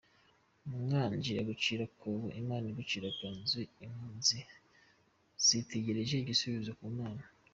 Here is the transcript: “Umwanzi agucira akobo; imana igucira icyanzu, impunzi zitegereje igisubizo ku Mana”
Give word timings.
“Umwanzi 0.69 1.31
agucira 1.41 1.83
akobo; 1.89 2.25
imana 2.41 2.65
igucira 2.71 3.05
icyanzu, 3.13 3.59
impunzi 3.85 4.39
zitegereje 5.45 6.15
igisubizo 6.17 6.71
ku 6.79 6.85
Mana” 6.97 7.23